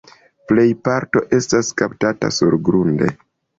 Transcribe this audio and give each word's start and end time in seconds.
Plej 0.51 0.63
parto 0.87 1.23
estas 1.37 1.71
kaptata 1.83 2.33
surgrunde. 2.41 3.15